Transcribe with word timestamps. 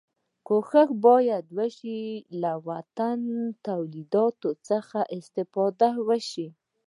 کوښښ 0.47 0.87
باید 1.05 1.45
وشي 1.57 2.01
له 2.41 2.51
وطني 2.67 3.39
تولیداتو 3.67 4.49
څخه 4.67 4.99
استفاده 5.17 5.89
وشي. 6.07 6.47